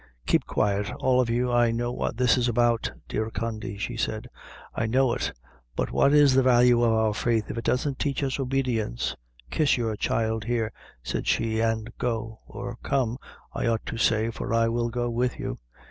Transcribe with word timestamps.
Keep 0.25 0.47
quiet, 0.47 0.89
all 0.99 1.21
of 1.21 1.29
you. 1.29 1.51
I 1.51 1.69
know 1.69 1.91
what 1.91 2.17
this 2.17 2.35
is 2.35 2.47
about, 2.49 2.91
dear 3.07 3.29
Condy," 3.29 3.77
she 3.77 3.95
said; 3.95 4.27
"I 4.73 4.87
know 4.87 5.13
it; 5.13 5.31
but 5.75 5.91
what 5.91 6.11
is 6.11 6.33
the 6.33 6.41
value 6.41 6.81
of 6.81 6.91
our 6.91 7.13
faith, 7.13 7.51
if 7.51 7.57
it 7.59 7.63
doesn't 7.63 7.99
teach 7.99 8.23
us 8.23 8.39
obedience? 8.39 9.15
Kiss 9.51 9.77
your 9.77 9.95
child, 9.95 10.45
here," 10.45 10.71
said 11.03 11.27
she, 11.27 11.61
"an' 11.61 11.85
go 11.99 12.39
or 12.47 12.77
come, 12.81 13.19
I 13.53 13.67
ought 13.67 13.85
to 13.85 13.97
say, 13.99 14.31
for 14.31 14.55
I 14.55 14.69
will 14.69 14.89
go 14.89 15.07
with 15.11 15.37
you. 15.39 15.59